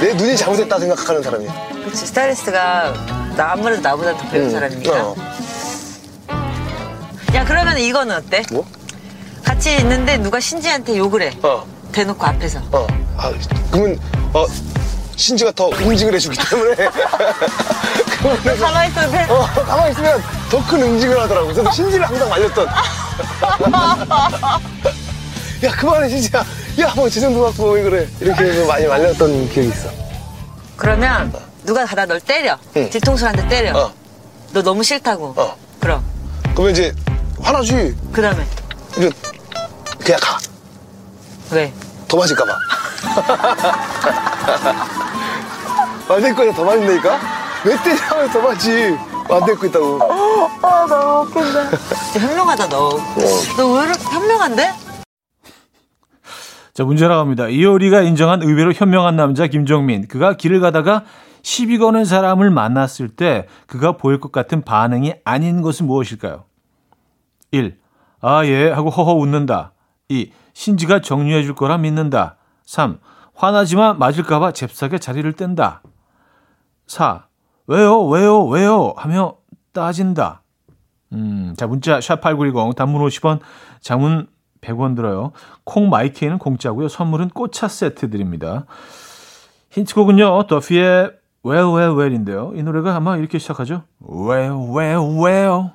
내 0.00 0.12
눈이 0.14 0.36
잘못했다 0.36 0.78
생각하는 0.78 1.22
사람이야. 1.22 1.52
그렇지 1.84 2.06
스타일리스트가 2.06 2.92
나 3.36 3.52
아무래도 3.52 3.80
나보다 3.82 4.16
더 4.16 4.28
배운 4.28 4.46
응. 4.46 4.50
사람이니까. 4.50 4.92
어. 5.02 5.14
야 7.34 7.44
그러면 7.44 7.78
이거는 7.78 8.16
어때? 8.16 8.42
뭐? 8.50 8.66
같이 9.44 9.76
있는데 9.76 10.16
누가 10.18 10.40
신지한테 10.40 10.96
욕을 10.98 11.22
해. 11.22 11.36
어. 11.42 11.64
대놓고 11.92 12.24
앞에서. 12.24 12.60
어. 12.72 12.86
아, 13.16 13.32
그러면 13.70 13.98
어 14.32 14.46
신지가 15.16 15.52
더 15.52 15.70
응징을 15.70 16.14
해주기 16.14 16.36
때문에. 16.48 16.74
가만히 18.60 18.90
있어도 18.90 19.10
돼. 19.10 19.24
어, 19.28 19.44
가만히 19.66 19.92
있으면 19.92 20.22
더 20.52 20.62
큰 20.66 20.82
응징을 20.82 21.18
하더라고. 21.22 21.46
그래서 21.46 21.70
신지를 21.72 22.06
항상 22.06 22.28
말렸던. 22.28 22.66
야, 25.64 25.70
그만해, 25.78 26.08
신지야. 26.10 26.44
야, 26.80 26.92
뭐, 26.94 27.08
지정도 27.08 27.42
갖고 27.44 27.70
왜 27.70 27.82
그래. 27.82 28.06
이렇게 28.20 28.44
해서 28.44 28.66
많이 28.66 28.86
말렸던 28.86 29.48
기억이 29.48 29.68
있어. 29.70 29.88
그러면 30.76 31.32
누가 31.64 31.86
가다 31.86 32.04
널 32.04 32.20
때려. 32.20 32.58
응. 32.76 32.90
뒤통수 32.90 33.24
한 33.26 33.34
대 33.34 33.48
때려. 33.48 33.74
어. 33.78 33.92
너 34.52 34.60
너무 34.62 34.82
싫다고. 34.82 35.32
어. 35.38 35.56
그럼 35.80 36.04
그러면 36.54 36.72
이제 36.72 36.92
화나지. 37.40 37.96
그 38.12 38.20
다음에 38.20 38.44
이제 38.98 39.10
그냥 40.04 40.20
가. 40.20 40.38
왜? 41.52 41.72
더 42.08 42.16
맞을까봐. 42.18 42.52
맞을 46.08 46.34
거야, 46.34 46.52
더 46.52 46.62
맞는다니까? 46.64 47.20
왜 47.64 47.82
때리면 47.82 48.30
더 48.32 48.40
맞지? 48.42 48.98
안 49.30 49.44
데리고 49.46 49.66
있다고. 49.66 49.98
아 50.62 50.86
너무 50.88 51.22
웃긴다. 51.28 51.70
진짜 52.12 52.26
현명하다 52.28 52.68
너. 52.68 52.90
너 53.56 53.74
왜 53.78 53.84
이렇게 53.86 54.02
현명한데? 54.04 54.72
자, 56.74 56.84
문제 56.84 57.06
나갑니다. 57.06 57.48
이효리가 57.48 58.00
인정한 58.00 58.42
의외로 58.42 58.72
현명한 58.72 59.14
남자 59.16 59.46
김종민. 59.46 60.08
그가 60.08 60.34
길을 60.38 60.60
가다가 60.60 61.04
시비 61.42 61.76
거는 61.76 62.06
사람을 62.06 62.50
만났을 62.50 63.08
때 63.08 63.46
그가 63.66 63.98
보일 63.98 64.20
것 64.20 64.32
같은 64.32 64.62
반응이 64.62 65.14
아닌 65.24 65.60
것은 65.60 65.86
무엇일까요? 65.86 66.44
1. 67.50 67.78
아, 68.22 68.46
예. 68.46 68.70
하고 68.70 68.88
허허 68.88 69.12
웃는다. 69.12 69.72
2. 70.08 70.32
신지가 70.54 71.00
정리해 71.02 71.42
줄 71.42 71.54
거라 71.54 71.76
믿는다. 71.76 72.36
3. 72.64 72.98
화나지만 73.34 73.98
맞을까봐 73.98 74.52
잽싸게 74.52 74.98
자리를 74.98 75.30
뗀다. 75.34 75.82
4. 76.86 77.26
왜요, 77.66 78.02
왜요, 78.06 78.46
왜요? 78.46 78.94
하며 78.96 79.34
따진다. 79.72 80.42
음, 81.12 81.54
자, 81.56 81.66
문자 81.66 81.98
샵8910 81.98 82.74
단문 82.74 83.02
50원, 83.06 83.40
장문 83.80 84.28
100원 84.60 84.96
들어요. 84.96 85.32
콩 85.64 85.90
마이케이는 85.90 86.38
공짜고요. 86.38 86.88
선물은 86.88 87.30
꽃차 87.30 87.68
세트 87.68 88.10
드립니다. 88.10 88.64
힌트곡은요. 89.70 90.46
더피의 90.46 91.12
Well, 91.44 91.74
Well, 91.74 91.98
Well인데요. 91.98 92.52
이 92.54 92.62
노래가 92.62 92.94
아마 92.94 93.16
이렇게 93.16 93.38
시작하죠. 93.38 93.82
Well, 94.00 94.54
Well, 94.72 95.18
Well. 95.20 95.70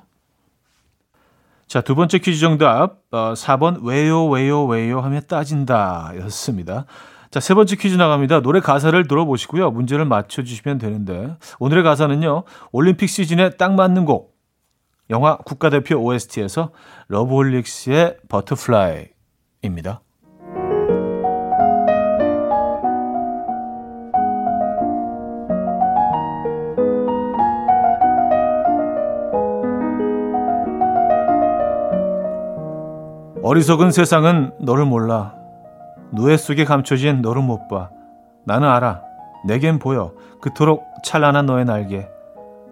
자, 1.66 1.82
두 1.82 1.94
번째 1.94 2.18
퀴즈 2.18 2.40
정답. 2.40 3.02
어, 3.10 3.34
4번 3.34 3.84
왜요, 3.84 4.26
왜요, 4.26 4.64
왜요 4.64 5.00
하면 5.00 5.22
따진다 5.28 6.12
였습니다. 6.20 6.86
자, 7.30 7.40
세 7.40 7.54
번째 7.54 7.76
퀴즈 7.76 7.94
나갑니다. 7.96 8.40
노래 8.40 8.60
가사를 8.60 9.06
들어보시고요. 9.06 9.70
문제를 9.70 10.06
맞춰주시면 10.06 10.78
되는데 10.78 11.36
오늘의 11.58 11.84
가사는요. 11.84 12.44
올림픽 12.72 13.08
시즌에 13.08 13.50
딱 13.50 13.74
맞는 13.74 14.06
곡. 14.06 14.36
영화 15.10 15.36
국가대표 15.38 15.96
OST에서 15.96 16.70
러브홀릭스의 17.08 18.16
Butterfly입니다. 18.28 20.02
어리석은 33.42 33.92
세상은 33.92 34.52
너를 34.60 34.84
몰라. 34.84 35.37
노예 36.10 36.36
속에 36.36 36.64
감춰진 36.64 37.22
너를 37.22 37.42
못 37.42 37.68
봐. 37.68 37.90
나는 38.44 38.68
알아. 38.68 39.02
내겐 39.46 39.78
보여. 39.78 40.12
그토록 40.40 40.84
찬란한 41.04 41.46
너의 41.46 41.64
날개. 41.64 42.06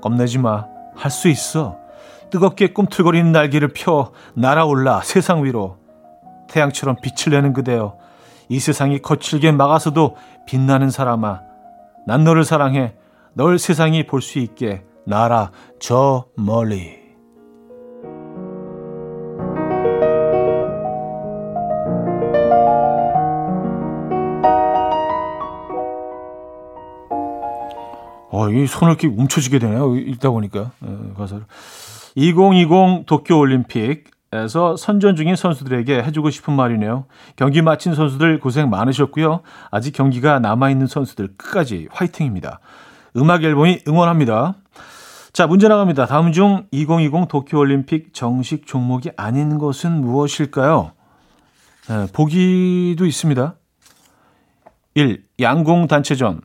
겁내지 0.01 0.39
마. 0.39 0.67
할 0.95 1.11
수 1.11 1.29
있어. 1.29 1.77
뜨겁게 2.31 2.73
꿈틀거리는 2.73 3.31
날개를 3.33 3.69
펴 3.69 4.13
날아올라 4.35 5.03
세상 5.03 5.45
위로. 5.45 5.77
태양처럼 6.49 6.97
빛을 7.03 7.37
내는 7.37 7.53
그대여. 7.53 7.99
이 8.49 8.59
세상이 8.59 9.01
거칠게 9.01 9.53
막아서도 9.53 10.17
빛나는 10.47 10.91
사람아. 10.91 11.41
난 12.07 12.25
너를 12.25 12.45
사랑해. 12.45 12.95
널 13.35 13.59
세상이 13.59 14.07
볼 14.07 14.23
수 14.23 14.39
있게 14.39 14.85
날아 15.05 15.51
저 15.79 16.27
멀리. 16.37 17.06
어, 28.37 28.51
이 28.51 28.67
손을 28.67 28.93
이렇게 28.93 29.07
움켜쥐게 29.07 29.59
되네요. 29.59 29.97
읽다 29.97 30.29
보니까 30.29 30.73
어, 30.83 31.15
가사를. 31.17 31.43
2020 32.17 33.07
도쿄 33.07 33.39
올림픽에서 33.39 34.77
선전 34.77 35.17
중인 35.17 35.37
선수들에게 35.37 36.03
해주고 36.03 36.29
싶은 36.29 36.53
말이네요. 36.53 37.07
경기 37.37 37.63
마친 37.63 37.95
선수들 37.95 38.39
고생 38.41 38.69
많으셨고요. 38.69 39.41
아직 39.71 39.93
경기가 39.93 40.39
남아 40.39 40.69
있는 40.69 40.87
선수들 40.87 41.29
끝까지 41.39 41.89
화이팅입니다. 41.91 42.61
음악 43.17 43.43
앨범이 43.43 43.81
응원합니다. 43.89 44.57
자, 45.33 45.47
문제 45.47 45.69
나갑니다. 45.69 46.05
다음 46.05 46.33
중 46.33 46.67
2020 46.73 47.29
도쿄 47.29 47.59
올림픽 47.59 48.13
정식 48.13 48.67
종목이 48.67 49.13
아닌 49.17 49.57
것은 49.57 49.93
무엇일까요? 50.03 50.93
네, 51.89 52.07
보기도 52.13 53.07
있습니다. 53.07 53.55
1. 54.95 55.25
양궁 55.41 55.87
단체전 55.87 56.43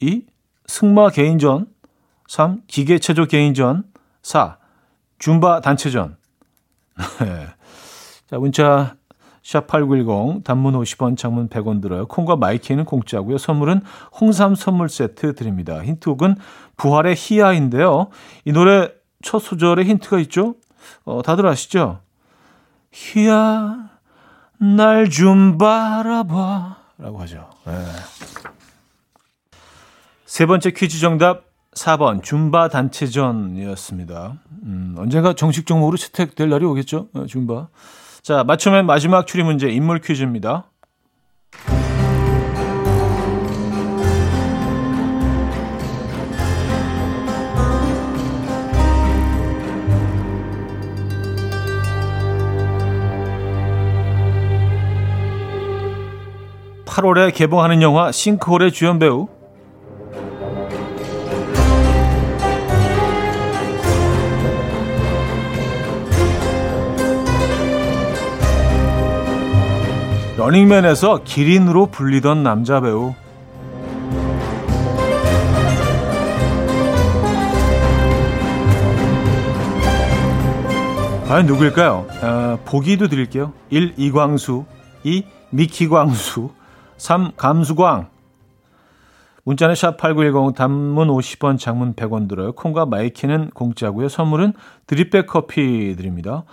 2. 0.00 0.24
승마 0.68 1.08
개인전 1.10 1.66
3. 2.28 2.60
기계체조 2.68 3.26
개인전 3.26 3.84
4. 4.22 4.56
줌바 5.18 5.60
단체전 5.62 6.16
네. 7.20 7.46
자 8.30 8.38
문자 8.38 8.94
샵8910 9.42 10.44
단문 10.44 10.74
50원 10.74 11.16
장문 11.16 11.48
100원 11.48 11.80
들어요. 11.80 12.06
콩과 12.06 12.36
마이키는 12.36 12.84
공짜고요. 12.84 13.38
선물은 13.38 13.80
홍삼 14.20 14.54
선물 14.54 14.90
세트 14.90 15.34
드립니다. 15.34 15.82
힌트곡은 15.82 16.36
부활의 16.76 17.14
희야인데요. 17.16 18.08
이 18.44 18.52
노래 18.52 18.90
첫 19.22 19.38
소절에 19.38 19.84
힌트가 19.84 20.18
있죠? 20.20 20.54
어, 21.04 21.22
다들 21.22 21.46
아시죠? 21.46 22.00
희야 22.92 23.88
날 24.58 25.08
좀 25.08 25.56
바라봐 25.56 26.76
라고 26.98 27.18
하죠. 27.22 27.48
네. 27.64 27.72
세 30.28 30.44
번째 30.44 30.72
퀴즈 30.72 30.98
정답 30.98 31.44
4번 31.72 32.22
줌바 32.22 32.68
단체전이었습니다. 32.68 34.34
음, 34.64 34.94
언젠가 34.98 35.32
정식 35.32 35.64
종목으로 35.64 35.96
채택될 35.96 36.50
날이 36.50 36.66
오겠죠? 36.66 37.08
어, 37.14 37.24
줌바. 37.24 37.68
자, 38.20 38.44
맞춤의 38.44 38.82
마지막 38.82 39.26
추리 39.26 39.42
문제 39.42 39.70
인물 39.70 40.00
퀴즈입니다. 40.02 40.70
(8월에) 56.84 57.32
개봉하는 57.32 57.80
영화 57.80 58.12
싱크홀의 58.12 58.72
주연 58.72 58.98
배우 58.98 59.37
러닝맨에서 70.48 71.24
기린으로 71.24 71.86
불리던 71.86 72.42
남자 72.42 72.80
배우 72.80 73.12
과연 81.26 81.44
누구일까요? 81.44 82.06
어, 82.22 82.58
보기도 82.64 83.08
드릴게요. 83.08 83.52
1. 83.68 83.94
이광수 83.98 84.64
2. 85.04 85.24
미키광수 85.50 86.48
3. 86.96 87.32
감수광 87.36 88.08
문자는 89.44 89.74
샵8910 89.74 90.54
단문 90.54 91.08
50원 91.08 91.58
장문 91.58 91.92
100원 91.92 92.26
들어요. 92.26 92.52
콩과 92.52 92.86
마이키는 92.86 93.50
공짜고요. 93.50 94.08
선물은 94.08 94.54
drip 94.86 95.09
bag 95.09 95.26
커피 95.26 95.94
드립니다. 95.94 96.44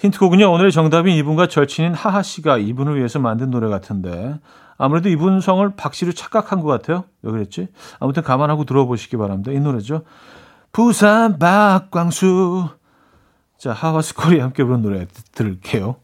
힌트곡은요. 0.00 0.50
오늘의 0.50 0.72
정답인 0.72 1.14
이분과 1.16 1.48
절친인 1.48 1.94
하하 1.94 2.22
씨가 2.22 2.58
이분을 2.58 2.96
위해서 2.96 3.18
만든 3.18 3.50
노래 3.50 3.68
같은데 3.68 4.38
아무래도 4.78 5.08
이분 5.08 5.40
성을 5.40 5.68
박 5.76 5.94
씨로 5.94 6.12
착각한 6.12 6.60
것 6.60 6.68
같아요. 6.68 7.04
왜 7.22 7.32
그랬지? 7.32 7.68
아무튼 7.98 8.22
감안하고 8.22 8.64
들어보시기 8.64 9.16
바랍니다. 9.16 9.52
이 9.52 9.60
노래죠. 9.60 10.02
부산 10.72 11.38
박광수. 11.38 12.68
자, 13.58 13.72
하하 13.72 14.02
스콜이 14.02 14.38
함께 14.38 14.64
부른 14.64 14.82
노래 14.82 15.06
들을게요. 15.32 15.96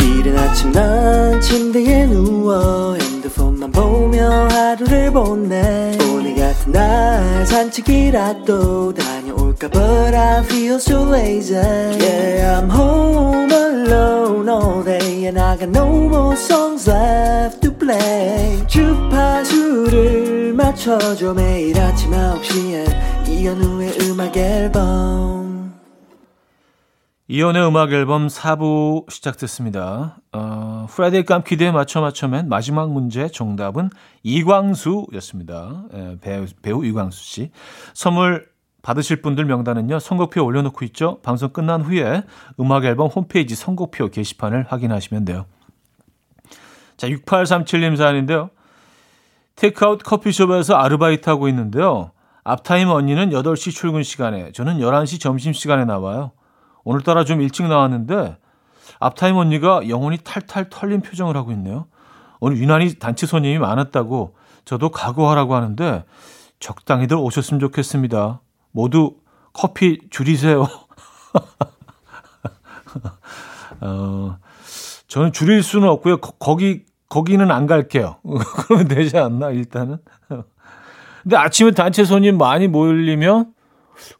이른 0.00 0.36
아침 0.36 0.72
난 0.72 1.40
침대에 1.40 2.06
누워 2.06 2.94
핸드폰만 2.94 3.70
보며 3.70 4.48
하루를 4.48 5.12
보내 5.12 5.96
오늘 6.10 6.34
같은 6.34 6.72
날 6.72 7.46
산책이라도 7.46 8.94
다 8.94 9.17
녀올까 9.58 9.68
But 9.70 10.14
I 10.14 10.42
feel 10.44 10.76
so 10.76 11.02
lazy 11.02 11.54
Yeah 11.54 12.60
I'm 12.60 12.70
home 12.70 13.50
alone 13.50 14.48
all 14.48 14.84
day 14.84 15.26
And 15.26 15.38
I 15.38 15.56
got 15.56 15.70
no 15.70 15.86
more 15.86 16.36
songs 16.36 16.88
left 16.88 17.60
to 17.62 17.72
play 17.76 18.64
주파수를 18.66 20.54
맞춰줘 20.54 21.34
매일 21.34 21.78
아침 21.78 22.12
9시에 22.12 23.28
이현우의 23.28 23.98
음악 24.02 24.36
앨범 24.36 25.48
이현우의 27.30 27.66
음악 27.66 27.92
앨범 27.92 28.28
4부 28.28 29.10
시작됐습니다. 29.10 30.16
어, 30.32 30.86
Friday 30.88 31.24
깜키드에 31.24 31.72
맞춰 31.72 32.00
맞춰맨 32.00 32.48
마지막 32.48 32.90
문제 32.90 33.28
정답은 33.28 33.90
이광수였습니다. 34.22 35.84
에, 35.92 36.16
배우, 36.22 36.46
배우 36.62 36.86
이광수 36.86 37.22
씨. 37.22 37.50
선물 37.92 38.46
받으실 38.82 39.22
분들 39.22 39.44
명단은요. 39.44 39.98
선곡표 39.98 40.44
올려놓고 40.44 40.84
있죠. 40.86 41.20
방송 41.22 41.50
끝난 41.50 41.82
후에 41.82 42.22
음악 42.60 42.84
앨범 42.84 43.08
홈페이지 43.08 43.54
선곡표 43.54 44.08
게시판을 44.08 44.66
확인하시면 44.68 45.24
돼요. 45.24 45.46
자, 46.96 47.08
6837님 47.08 47.96
사연인데요. 47.96 48.50
테이크아웃 49.56 50.02
커피숍에서 50.04 50.74
아르바이트하고 50.74 51.48
있는데요. 51.48 52.12
앞타임 52.44 52.88
언니는 52.88 53.30
8시 53.30 53.72
출근 53.74 54.02
시간에, 54.02 54.52
저는 54.52 54.78
11시 54.78 55.20
점심 55.20 55.52
시간에 55.52 55.84
나와요. 55.84 56.32
오늘따라 56.84 57.24
좀 57.24 57.42
일찍 57.42 57.66
나왔는데 57.66 58.38
앞타임 59.00 59.36
언니가 59.36 59.88
영혼이 59.88 60.18
탈탈 60.24 60.70
털린 60.70 61.02
표정을 61.02 61.36
하고 61.36 61.52
있네요. 61.52 61.86
오늘 62.40 62.56
유난히 62.56 62.94
단체 62.94 63.26
손님이 63.26 63.58
많았다고 63.58 64.36
저도 64.64 64.90
각오하라고 64.90 65.54
하는데 65.54 66.04
적당히들 66.60 67.16
오셨으면 67.16 67.60
좋겠습니다. 67.60 68.40
모두 68.78 69.16
커피 69.52 69.98
줄이세요. 70.08 70.62
어, 73.80 74.38
저는 75.08 75.32
줄일 75.32 75.64
수는 75.64 75.88
없고요. 75.88 76.18
거, 76.18 76.56
기 76.56 76.84
거기는 77.08 77.50
안 77.50 77.66
갈게요. 77.66 78.18
그러면 78.68 78.86
되지 78.86 79.18
않나, 79.18 79.50
일단은. 79.50 79.98
근데 81.24 81.36
아침에 81.36 81.72
단체 81.72 82.04
손님 82.04 82.38
많이 82.38 82.68
몰리면 82.68 83.52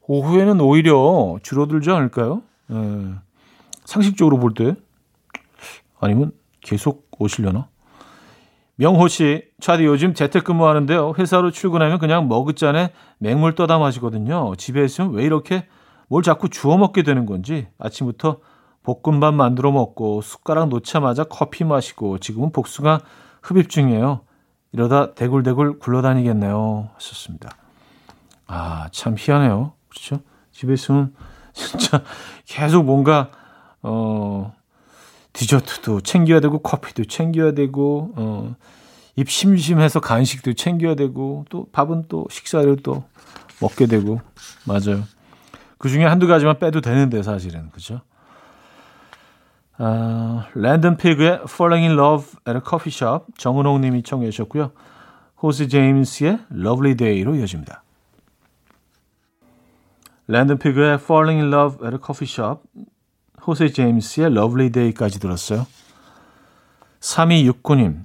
오후에는 0.09 0.61
오히려 0.61 1.39
줄어들지 1.45 1.93
않을까요? 1.93 2.43
예. 2.73 3.15
상식적으로 3.85 4.41
볼 4.41 4.55
때. 4.55 4.75
아니면 6.01 6.33
계속 6.63 7.07
오시려나? 7.17 7.69
명호 8.81 9.09
씨, 9.09 9.43
차디 9.61 9.85
요즘 9.85 10.15
재택근무하는데요. 10.15 11.15
회사로 11.19 11.51
출근하면 11.51 11.99
그냥 11.99 12.29
머그잔에 12.29 12.93
맹물 13.19 13.57
떠다 13.57 13.79
마시거든요. 13.79 14.55
집에 14.57 14.85
있으면 14.85 15.13
왜 15.15 15.25
이렇게 15.25 15.67
뭘 16.07 16.23
자꾸 16.23 16.49
주워 16.49 16.77
먹게 16.79 17.03
되는 17.03 17.27
건지 17.27 17.67
아침부터 17.79 18.39
볶음밥 18.85 19.35
만들어 19.35 19.73
먹고 19.73 20.23
숟가락 20.23 20.69
놓자마자 20.69 21.25
커피 21.25 21.65
마시고 21.65 22.19
지금은 22.19 22.53
복숭아 22.53 23.01
흡입 23.43 23.69
중이에요. 23.69 24.21
이러다 24.71 25.15
대굴대굴 25.15 25.81
굴러다니겠네요. 25.81 26.91
하셨습니다. 26.95 27.51
아, 28.47 28.89
참 28.93 29.17
희한해요. 29.19 29.73
그렇죠? 29.89 30.23
집에 30.53 30.75
있으면 30.75 31.15
진짜 31.53 32.05
계속 32.47 32.85
뭔가 32.85 33.31
어 33.83 34.55
디저트도 35.39 36.01
챙겨야 36.01 36.41
되고 36.41 36.59
커피도 36.59 37.05
챙겨야 37.05 37.53
되고 37.53 38.13
어, 38.17 38.57
입 39.15 39.31
심심해서 39.31 40.01
간식도 40.01 40.55
챙겨야 40.55 40.97
되고 40.97 41.45
또 41.49 41.69
밥은 41.71 42.07
또 42.09 42.27
식사를 42.29 42.75
또 42.83 43.05
먹게 43.61 43.87
되고 43.87 44.21
맞아요. 44.67 45.05
그 45.79 45.89
중에 45.89 46.05
한두 46.05 46.27
가지만 46.27 46.59
빼도 46.59 46.81
되는데 46.81 47.23
사실은 47.23 47.71
그죠? 47.71 48.01
아, 49.77 50.49
랜덤 50.57 50.97
피그의 50.97 51.43
Falling 51.45 51.87
in 51.87 51.97
Love 51.97 52.31
at 52.49 52.57
a 52.57 52.61
Coffee 52.69 52.93
Shop 52.93 53.27
정은홍 53.37 53.81
님이 53.81 54.03
청해 54.03 54.29
주셨고요. 54.31 54.73
호스 55.41 55.69
제임스의 55.69 56.41
Lovely 56.53 56.97
Day로 56.97 57.37
이어집니다. 57.37 57.85
랜덤 60.27 60.59
피그의 60.59 60.95
Falling 60.95 61.41
in 61.41 61.53
Love 61.55 61.87
at 61.87 61.95
a 61.95 62.01
Coffee 62.05 62.29
Shop 62.29 62.63
호세 63.49 63.71
제임스의 63.71 64.27
Lovely 64.27 64.71
Day까지 64.71 65.19
들었어요. 65.21 65.67
3269님, 67.01 68.05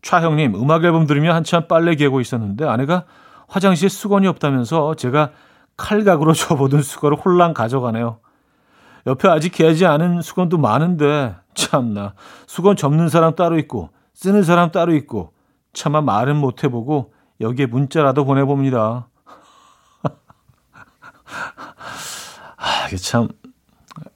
차형님, 0.00 0.54
음악 0.54 0.84
앨범 0.84 1.06
들으며 1.06 1.34
한참 1.34 1.68
빨래 1.68 1.94
개고 1.94 2.22
있었는데 2.22 2.64
아내가 2.64 3.04
화장실에 3.48 3.90
수건이 3.90 4.26
없다면서 4.26 4.94
제가 4.94 5.32
칼각으로 5.76 6.32
접어둔 6.34 6.80
수건을 6.80 7.18
홀랑 7.18 7.52
가져가네요. 7.52 8.20
옆에 9.06 9.28
아직 9.28 9.50
개지 9.50 9.84
않은 9.84 10.22
수건도 10.22 10.56
많은데 10.56 11.34
참나 11.54 12.14
수건 12.46 12.76
접는 12.76 13.10
사람 13.10 13.34
따로 13.34 13.58
있고 13.58 13.90
쓰는 14.14 14.44
사람 14.44 14.70
따로 14.70 14.94
있고 14.94 15.34
차마 15.74 16.00
말은 16.00 16.36
못 16.36 16.64
해보고 16.64 17.12
여기에 17.40 17.66
문자라도 17.66 18.24
보내봅니다. 18.24 19.08
아, 22.56 22.86
이게 22.86 22.96
참 22.96 23.28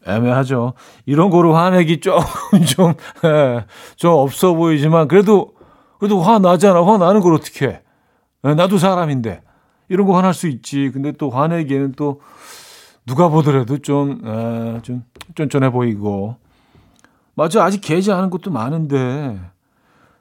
애매하죠. 0.07 0.75
이런 1.05 1.31
거로 1.31 1.55
화내기 1.55 2.01
조금 2.01 2.65
좀, 2.67 2.95
예, 3.25 3.65
좀 3.97 4.13
없어 4.13 4.55
보이지만 4.55 5.09
그래도 5.09 5.55
그래도 5.99 6.21
화 6.21 6.39
나잖아. 6.39 6.83
화 6.83 6.99
나는 6.99 7.21
걸 7.21 7.35
어떻게 7.35 7.67
해? 7.67 7.83
예, 8.45 8.55
나도 8.55 8.79
사람인데 8.79 9.43
이런 9.89 10.07
거 10.07 10.17
화날 10.17 10.35
수 10.35 10.49
있지. 10.49 10.91
근데 10.93 11.13
또 11.13 11.31
화내기에는 11.31 11.93
또 11.93 12.21
누가 13.07 13.29
보더라도 13.29 13.79
좀, 13.79 14.21
에, 14.27 14.81
좀 14.83 15.05
쫀쫀해 15.37 15.71
보이고. 15.71 16.37
맞아. 17.35 17.63
아직 17.65 17.81
개지 17.81 18.11
않은 18.13 18.31
것도 18.31 18.51
많은데. 18.51 19.39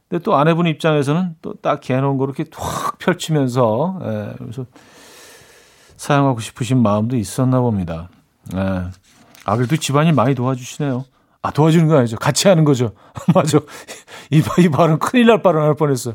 근데 0.07 0.23
또 0.23 0.35
아내분 0.35 0.67
입장에서는 0.67 1.35
또 1.41 1.53
딱 1.61 1.79
개놓은 1.81 2.17
거 2.17 2.25
이렇게 2.25 2.45
확 2.55 2.99
펼치면서, 2.99 3.99
에, 4.03 4.33
그래서 4.37 4.65
사용하고 5.97 6.39
싶으신 6.41 6.81
마음도 6.83 7.15
있었나 7.15 7.59
봅니다. 7.59 8.09
에. 8.53 8.57
아, 9.45 9.55
그래도 9.55 9.75
집안이 9.77 10.11
많이 10.11 10.35
도와주시네요. 10.35 11.05
아, 11.41 11.51
도와주는 11.51 11.87
거 11.87 11.97
아니죠. 11.97 12.17
같이 12.17 12.47
하는 12.47 12.65
거죠. 12.65 12.91
맞아. 13.33 13.59
이, 14.31 14.41
이 14.59 14.69
발은 14.69 14.99
큰일 14.99 15.27
날 15.27 15.41
발언 15.41 15.63
할 15.63 15.75
뻔했어. 15.75 16.13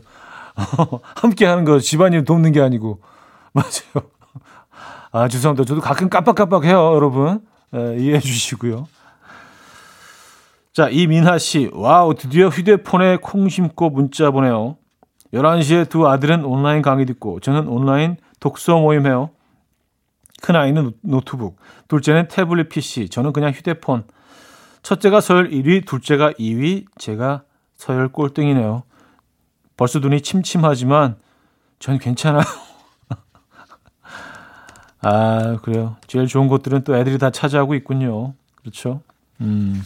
함께 1.17 1.47
하는 1.47 1.65
거 1.65 1.79
집안일 1.79 2.25
돕는 2.25 2.53
게 2.53 2.61
아니고. 2.61 3.01
맞아요. 3.55 4.07
아, 5.13 5.29
죄송합니다. 5.29 5.65
저도 5.65 5.81
가끔 5.81 6.09
깜빡깜빡해요, 6.09 6.95
여러분. 6.95 7.41
에, 7.73 7.97
이해해 7.99 8.21
주시고요. 8.21 8.89
자, 10.73 10.89
이민하 10.89 11.39
씨. 11.39 11.71
와우, 11.73 12.15
드디어 12.15 12.49
휴대폰에 12.49 13.19
콩 13.23 13.49
심고 13.49 13.91
문자 13.91 14.31
보내요. 14.31 14.77
11시에 15.33 15.89
두 15.89 16.09
아들은 16.09 16.45
온라인 16.45 16.83
강의 16.83 17.07
듣고 17.07 17.39
저는 17.41 17.69
온라인 17.69 18.17
독서 18.41 18.79
모임 18.79 19.07
해요. 19.07 19.31
큰아이는 20.41 20.93
노트북, 21.03 21.57
둘째는 21.89 22.29
태블릿 22.29 22.69
PC, 22.69 23.09
저는 23.09 23.33
그냥 23.33 23.53
휴대폰. 23.53 24.05
첫째가 24.83 25.21
서열 25.21 25.51
1위, 25.51 25.87
둘째가 25.87 26.33
2위, 26.33 26.87
제가 26.99 27.43
서열 27.77 28.09
꼴등이네요. 28.09 28.83
벌써 29.77 29.99
눈이 29.99 30.23
침침하지만 30.23 31.17
전 31.79 31.99
괜찮아요. 31.99 32.43
아, 35.03 35.57
그래요. 35.63 35.97
제일 36.07 36.27
좋은 36.27 36.49
것들은 36.49 36.85
또 36.85 36.97
애들이 36.97 37.19
다 37.19 37.31
차지하고 37.31 37.75
있군요. 37.75 38.35
그렇죠? 38.57 39.03
음. 39.41 39.83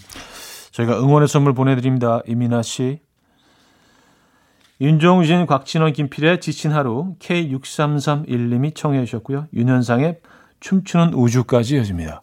저희가 0.73 0.99
응원의 0.99 1.29
선물 1.29 1.55
보내드립니다. 1.55 2.21
이민아 2.27 2.62
씨. 2.62 3.01
윤종신, 4.81 5.47
곽진원, 5.47 5.93
김필의 5.93 6.40
지친 6.40 6.73
하루 6.73 7.14
K6331님이 7.21 8.75
청해 8.75 9.05
주셨고요. 9.05 9.47
윤현상의 9.55 10.21
춤추는 10.64 11.12
우주까지 11.12 11.77
이어집니다. 11.77 12.22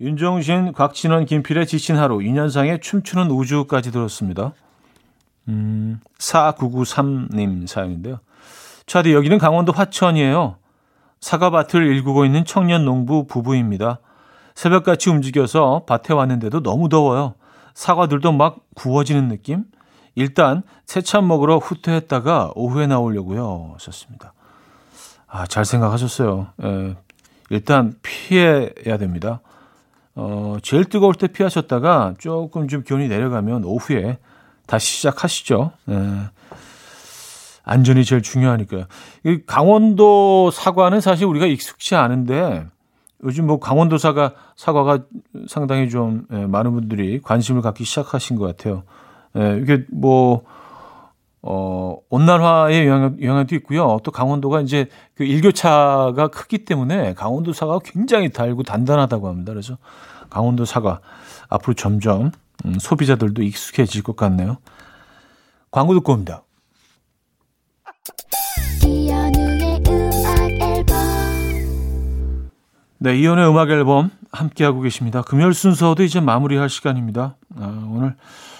윤종신, 0.00 0.72
곽진원, 0.72 1.26
김필의 1.26 1.68
지친 1.68 1.96
하루 1.96 2.24
윤현상의 2.24 2.80
춤추는 2.80 3.30
우주까지 3.30 3.92
들었습니다. 3.92 4.52
음, 5.46 6.00
4993님 6.18 7.68
사연인데요. 7.68 8.18
차디 8.86 9.12
여기는 9.14 9.38
강원도 9.38 9.70
화천이에요. 9.70 10.56
사과밭을 11.20 11.86
일구고 11.86 12.24
있는 12.24 12.44
청년 12.44 12.84
농부 12.84 13.28
부부입니다. 13.28 14.00
새벽같이 14.56 15.10
움직여서 15.10 15.84
밭에 15.86 16.14
왔는데도 16.14 16.64
너무 16.64 16.88
더워요. 16.88 17.34
사과들도 17.74 18.32
막 18.32 18.58
구워지는 18.74 19.28
느낌? 19.28 19.66
일단 20.16 20.64
새참 20.84 21.28
먹으러 21.28 21.58
후퇴했다가 21.58 22.54
오후에 22.56 22.88
나오려고요. 22.88 23.74
하셨습니다. 23.74 24.32
아, 25.28 25.46
잘 25.46 25.64
생각하셨어요. 25.64 26.48
예, 26.62 26.96
일단 27.50 27.94
피해야 28.02 28.96
됩니다. 28.98 29.40
어, 30.14 30.56
제일 30.62 30.84
뜨거울 30.84 31.14
때 31.14 31.28
피하셨다가 31.28 32.14
조금 32.18 32.66
좀 32.66 32.82
기온이 32.82 33.08
내려가면 33.08 33.64
오후에 33.64 34.18
다시 34.66 34.96
시작하시죠. 34.96 35.72
예. 35.90 36.30
안전이 37.64 38.04
제일 38.04 38.22
중요하니까요. 38.22 38.86
이 39.24 39.40
강원도 39.46 40.50
사과는 40.50 41.00
사실 41.02 41.26
우리가 41.26 41.46
익숙치 41.46 41.94
않은데 41.94 42.66
요즘 43.22 43.46
뭐 43.46 43.60
강원도 43.60 43.98
사과 43.98 44.32
사과가 44.56 45.00
상당히 45.46 45.90
좀 45.90 46.26
예, 46.32 46.46
많은 46.46 46.72
분들이 46.72 47.20
관심을 47.20 47.60
갖기 47.60 47.84
시작하신 47.84 48.36
것 48.36 48.46
같아요. 48.46 48.84
예, 49.36 49.58
이게 49.62 49.84
뭐 49.92 50.44
어, 51.42 51.96
온난화의 52.10 52.86
영향, 52.88 53.16
영향도 53.22 53.54
있고요. 53.56 53.98
또 54.02 54.10
강원도가 54.10 54.60
이제 54.60 54.88
그 55.14 55.24
일교차가 55.24 56.28
크기 56.28 56.64
때문에 56.64 57.14
강원도 57.14 57.52
사과가 57.52 57.80
굉장히 57.84 58.30
달고 58.30 58.64
단단하다고 58.64 59.28
합니다. 59.28 59.52
그래서 59.52 59.78
강원도 60.30 60.64
사과 60.64 61.00
앞으로 61.48 61.74
점점 61.74 62.32
음, 62.64 62.78
소비자들도 62.78 63.42
익숙해질 63.42 64.02
것 64.02 64.16
같네요. 64.16 64.58
광고 65.70 65.94
듣고 65.94 66.12
옵니다. 66.12 66.42
네, 73.00 73.16
이연의 73.16 73.48
음악 73.48 73.70
앨범 73.70 74.10
함께하고 74.32 74.80
계십니다. 74.80 75.22
금요일 75.22 75.54
순서도 75.54 76.02
이제 76.02 76.20
마무리할 76.20 76.68
시간입니다. 76.68 77.36
아, 77.56 77.88
오늘 77.88 78.16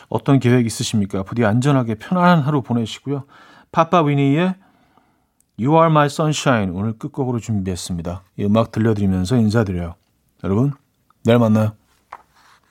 어떤 0.09 0.39
계획 0.39 0.67
있으십니까? 0.67 1.23
부디 1.23 1.45
안전하게 1.45 1.97
편안한 1.97 2.41
하루 2.41 2.63
보내시고요. 2.63 3.25
파파 3.73 4.03
위니의 4.03 4.55
You 5.61 5.75
Are 5.75 5.87
My 5.87 6.07
Sunshine 6.07 6.75
오늘 6.75 6.93
끝곡으로 6.99 7.41
준비했습니다. 7.41 8.23
이 8.37 8.45
음악 8.45 8.73
들려드리면서 8.73 9.37
인사드려요. 9.37 9.95
여러분, 10.45 10.73
내일 11.25 11.39
만나요. 11.39 11.73